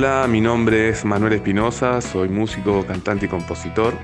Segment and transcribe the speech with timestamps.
[0.00, 3.94] Hola, mi nombre es Manuel Espinosa, soy músico, cantante y compositor.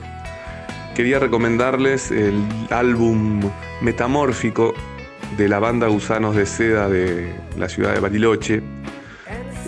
[0.92, 2.34] Quería recomendarles el
[2.70, 3.40] álbum
[3.80, 4.74] Metamórfico
[5.36, 8.60] de la banda Gusanos de Seda de la ciudad de Bariloche.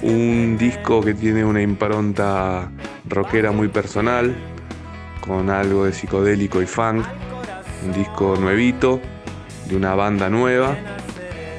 [0.02, 2.72] Un disco que tiene una impronta
[3.08, 4.34] rockera muy personal,
[5.24, 7.06] con algo de psicodélico y funk.
[7.84, 9.00] Un disco nuevito,
[9.68, 10.76] de una banda nueva,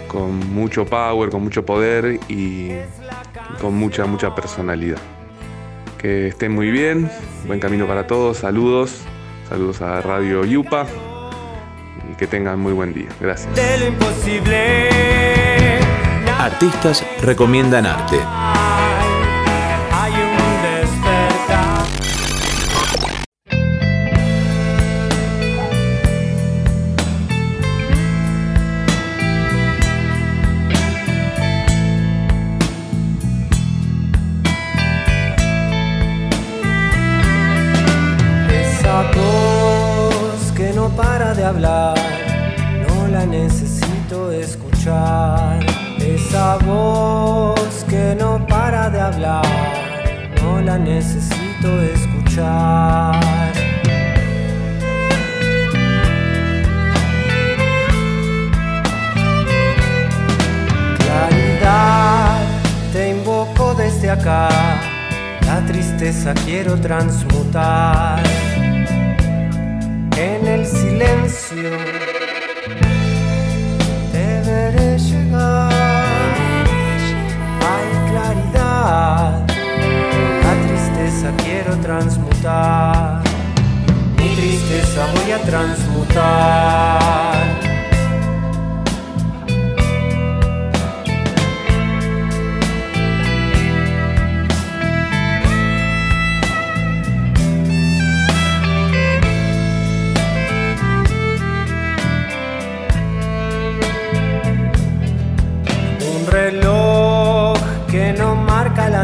[0.09, 2.73] con mucho power, con mucho poder y
[3.61, 4.99] con mucha, mucha personalidad.
[5.97, 7.09] Que estén muy bien,
[7.45, 9.01] buen camino para todos, saludos,
[9.49, 10.85] saludos a Radio Yupa
[12.11, 13.09] y que tengan muy buen día.
[13.19, 13.49] Gracias.
[16.39, 18.17] Artistas recomiendan arte.
[41.47, 41.97] Hablar,
[42.87, 45.59] no la necesito escuchar.
[45.99, 49.45] Esa voz que no para de hablar,
[50.41, 53.53] no la necesito escuchar.
[60.99, 62.39] Claridad,
[62.91, 64.49] te invoco desde acá,
[65.45, 68.21] la tristeza quiero transmutar
[70.17, 70.46] en
[71.51, 71.77] el silencio
[74.11, 75.71] deberé llegar.
[77.61, 79.45] Hay claridad,
[80.43, 83.21] la tristeza quiero transmutar.
[84.17, 87.16] Mi tristeza voy a transmutar.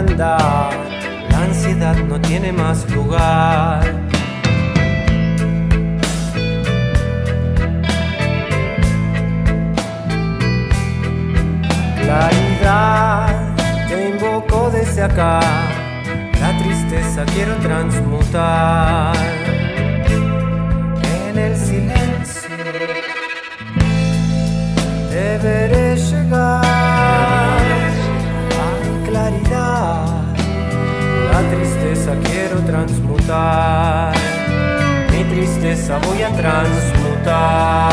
[0.02, 3.84] La ansiedad no tiene más lugar.
[12.02, 13.56] Claridad,
[13.88, 15.40] te invoco desde acá,
[16.42, 19.16] la tristeza quiero transmutar
[21.04, 22.50] en el silencio.
[36.32, 37.93] Transmutar.